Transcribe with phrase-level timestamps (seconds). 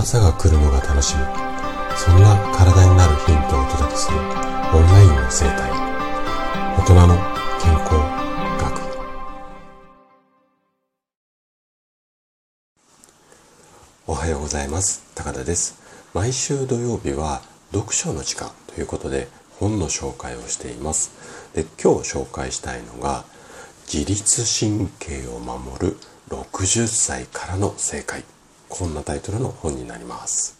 [0.00, 1.22] 朝が来るのが楽しみ。
[1.96, 4.24] そんな体になるヒントをお届けするオン
[4.86, 5.72] ラインの生態。
[6.78, 7.16] 大人の
[7.60, 7.94] 健康
[8.62, 8.78] 学。
[14.06, 15.02] おはようございます。
[15.16, 15.80] 高田です。
[16.14, 17.42] 毎週土曜日は
[17.72, 19.26] 読書の時間ということで
[19.58, 21.10] 本の紹介をしています。
[21.56, 23.24] で今日紹介したいのが
[23.92, 25.96] 自律神経を守る
[26.28, 28.22] 60歳からの正解。
[28.68, 30.58] こんなタイトルの本になります。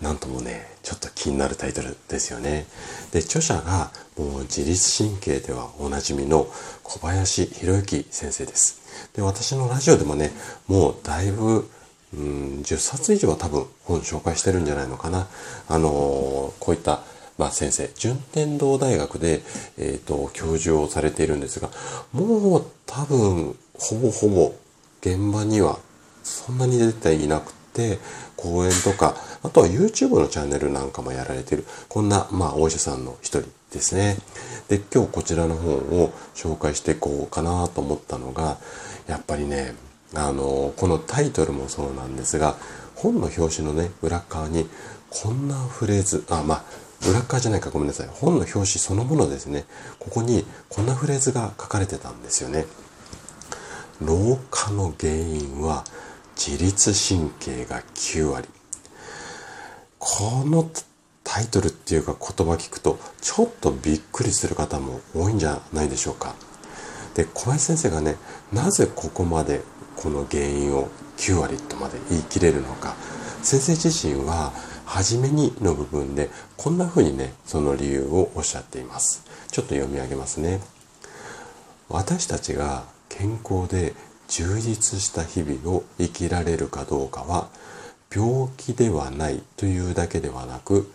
[0.00, 2.66] なんともねちょっと気になるタイトルですよね。
[3.12, 6.46] で著者がもう自律神経ではおなじみの
[6.82, 8.80] 小林博之先生です。
[9.14, 10.32] で私のラジオでもね
[10.66, 11.68] もうだいぶ
[12.14, 15.28] うん10冊以上は多分本紹介してるんじゃないのかな。
[15.68, 17.02] あのー、こういった
[17.38, 19.42] まあ、先生、順天堂大学で、
[19.76, 21.68] えっ、ー、と、教授をされているんですが、
[22.12, 24.54] もう多分、ほぼほぼ
[25.02, 25.78] 現場には
[26.26, 27.98] そんなに出ていなくて、
[28.36, 34.18] 講演とか、あとは YouTube のチャンネルなんかもやられてる、こんな、まあ、お医者さんの一人ですね。
[34.68, 38.58] で、今日こちらの本を紹介していこうかなと思ったのが、
[39.06, 39.74] やっぱりね、
[40.14, 42.56] あの、このタイトルもそうなんですが、
[42.96, 44.68] 本の表紙のね、裏側に、
[45.10, 46.64] こんなフレーズ、あ、まあ、
[47.08, 48.08] 裏側じゃないかごめんなさい。
[48.10, 49.64] 本の表紙そのものですね。
[49.98, 52.66] ここにこんなフレーズが書かれてたんですよね。
[54.00, 55.84] 老化の原因は
[56.36, 58.48] 自律神経が9割。
[59.98, 60.70] この
[61.24, 66.34] タイトルっていうか言葉聞くとちょっとびっくりする方も多いんじゃないでしょうか。
[67.14, 68.16] で、小林先生がね、
[68.52, 69.62] なぜここまで
[69.96, 72.94] この原因を9割とまで言い切れるのか。
[73.42, 74.52] 先生自身は
[74.84, 79.24] 初めにの部分でこんな風にね、その理由をおっしゃっています。
[79.50, 80.60] ちょっと読み上げますね。
[81.88, 83.94] 私たちが健康で
[84.28, 87.48] 充実した日々を生きられるかどうかは
[88.14, 90.90] 病気ではないというだけではなく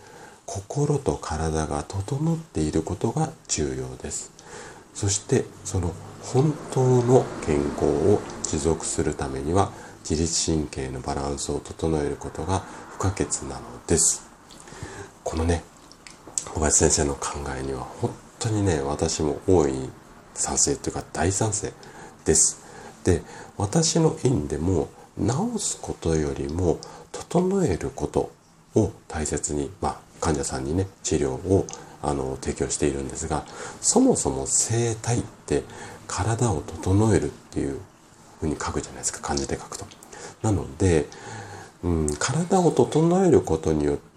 [0.46, 4.32] 心と体が整っていることが重要です。
[4.94, 5.92] そしてその
[6.22, 9.72] 本当の健康を持続するためには
[10.08, 12.60] 自律神経のバランスを整えることが
[12.90, 14.28] 不可欠なのです。
[15.24, 15.64] このね
[16.52, 19.90] 小林先生の考えには本当にね私も大いに
[20.34, 21.72] 賛成というか大賛成
[22.24, 22.61] です。
[23.04, 23.22] で
[23.56, 26.78] 私の院でも治すことよりも
[27.10, 28.32] 整えること
[28.74, 31.66] を大切に、まあ、患者さんにね治療を
[32.02, 33.44] あの提供しているんですが
[33.80, 35.62] そもそも生体って
[36.08, 37.78] 体を整えるっていう
[38.40, 39.84] ふうに書くじゃないですか漢字で書くと。
[40.42, 41.06] なので
[41.84, 44.11] うん、体を整えることによって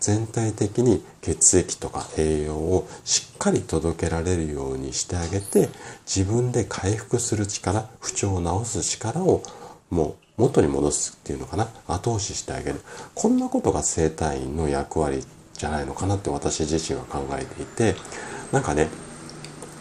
[0.00, 5.68] 全体的に血液とか栄養をしっかり届けられるようにしてあげて
[6.06, 9.42] 自分で回復する力不調を治す力を
[9.90, 11.68] もう元に戻すっていうのかな。
[11.86, 12.80] 後押ししてあげる。
[13.14, 15.24] こんなことが生体院の役割
[15.56, 17.96] じゃないのかなって私自身は考えていて
[18.52, 18.88] なんかね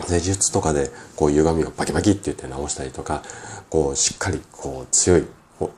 [0.07, 3.23] 施術とかでこう歪みをバキバキって言って直したりとか
[3.69, 5.25] こうしっかりこう強い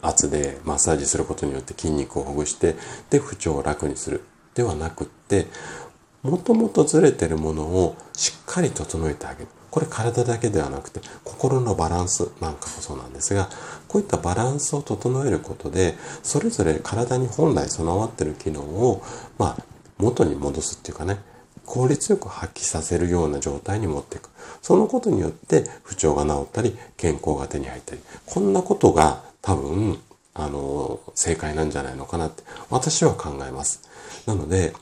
[0.01, 2.75] 圧でマッサージすることによって筋肉をほぐして
[3.09, 4.23] で不調を楽にする
[4.55, 5.47] ではなくって
[6.23, 13.49] もともとずれてるものをしっかり整えてあげるこれ体だけではなくて心のバランスなんかもそうなんですが
[13.87, 19.03] こういったバランスを整えることでそれぞれ体に本来備わってる機能を
[19.37, 19.63] まあ
[19.97, 21.19] 元に戻すっていうかね
[21.65, 24.29] 効率よく発揮させるような状態に持っていく。
[24.61, 29.97] そのことによって不調が治ったり健康が手に入ったりこんなことが多分、
[30.33, 33.81] あの、正解なんじゃないのかなって、私は考えます。
[34.25, 34.73] なので、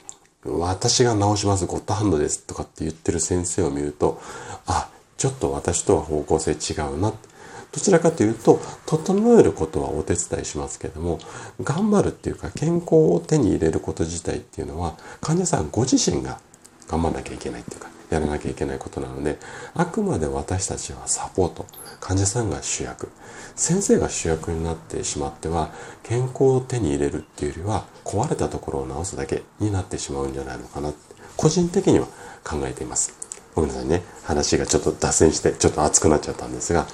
[0.44, 4.20] 私が直します、ゴッドハンドですとかって言ってる先生を見ると、
[4.66, 7.12] あ、ちょっと私とは方向性違うな。
[7.12, 11.20] どちらかというと、整えることはお手伝いしますけども、
[11.62, 16.40] 頑張るっていうか、健康を手に入れること自体っていうのは、患者さんご自身が
[16.88, 19.40] 頑張らなきゃいけないっていうか、やらなきゃいけないことなので、
[19.74, 21.66] あくまで私たちはサポート、
[22.00, 23.10] 患者さんが主役、
[23.56, 25.72] 先生が主役になってしまっては、
[26.04, 32.08] 健康を手に入れるっていうよりは、壊れたところを直すだけになってしまうんじゃないのかなって、個人的には
[32.44, 33.14] 考えています。
[33.54, 34.04] ごめんなさいね。
[34.24, 36.88] 話がちょっと脱線して、ちょっと熱くなっちゃったんですが、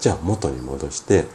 [0.00, 1.26] じゃあ元に戻して、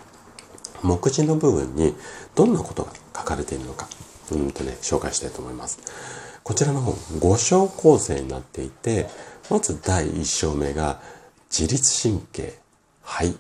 [0.82, 1.96] 目次の部分に
[2.36, 3.88] どんなことが書かれているのか、
[4.32, 5.80] うんとね、紹介したいと思います。
[6.52, 9.08] こちらの本5章構成になっていて、
[9.50, 11.00] まず第1章目が
[11.50, 12.60] 自律神経、
[13.02, 13.38] 肺、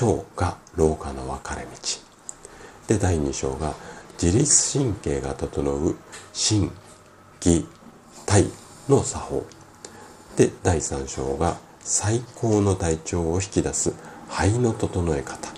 [0.00, 1.68] 腸が老化の分かれ道。
[2.86, 3.74] で、第2章が
[4.22, 5.96] 自律神経が整う
[6.32, 6.70] 心、
[7.40, 7.66] 技、
[8.26, 8.44] 体
[8.88, 9.46] の作法。
[10.36, 13.92] で、第3章が最高の体調を引き出す
[14.28, 15.52] 肺の整え方。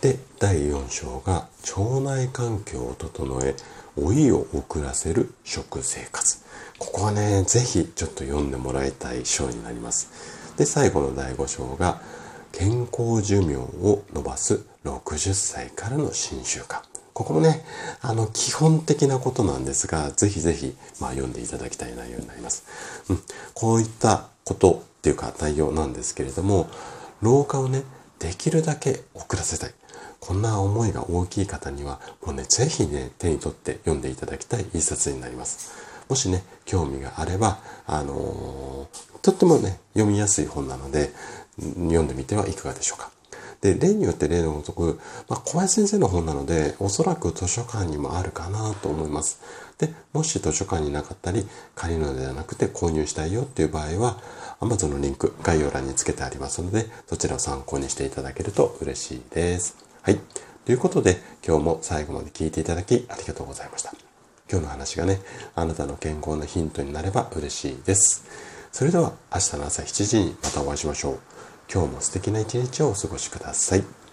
[0.00, 3.56] で、第4章が腸内環境を整え
[3.96, 6.44] 老いを遅らせる食生活
[6.78, 12.00] ここはねぜひちょっと読んでもらいたい章になりますで最後の第5章が
[12.52, 16.80] 健康寿命を伸ばす60歳からの新習慣
[17.16, 17.64] ここもね、
[18.02, 22.66] あの、基本的なことなんですが、ぜひぜひ、まあ、読んでいただきたい内容になります。
[23.08, 23.22] うん、
[23.54, 26.68] こういったことっていうか内容なんですけれども、
[27.22, 27.84] 老化をね、
[28.18, 29.74] できるだけ遅らせたい。
[30.20, 35.72] こんな思いが大きい方には、もうね、ぜひね、手に取って読んでいただきたい一冊になります。
[36.08, 41.12] もしね、興味があれば、あのー、とってもね、読みやすい本なので、
[41.58, 43.10] 読んでみてはいかがでしょうか。
[43.60, 49.40] で、例によって例のごとく、まあ、小林先生の本なので、おそらく図書館にもあるかなと思います。
[49.78, 54.20] で、もし図書館になかったり、借りるのではなくて購入したいよっていう場合は、
[54.60, 59.85] Amazon のリンク概要欄に付けてありますので、そちらを参考にしていただけると嬉しいです。
[60.06, 60.20] はい。
[60.64, 63.92] ということで、今日も最後まで聞いていただきありがとうございました。
[64.48, 65.18] 今日の話がね、
[65.56, 68.24] あなたの健康のヒントになれば嬉しいです。
[68.70, 71.18] それでは明日の朝7時にまたお会いしましょう。
[71.68, 74.05] 今日も素敵な一日をお過ごしください。